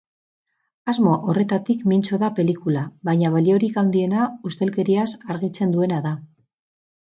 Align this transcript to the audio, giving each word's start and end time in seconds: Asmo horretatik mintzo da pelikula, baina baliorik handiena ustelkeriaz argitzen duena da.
Asmo 0.93 1.11
horretatik 1.33 1.83
mintzo 1.91 2.17
da 2.23 2.29
pelikula, 2.39 2.85
baina 3.11 3.31
baliorik 3.35 3.77
handiena 3.83 4.25
ustelkeriaz 4.51 5.07
argitzen 5.37 5.77
duena 5.77 6.01
da. 6.09 6.17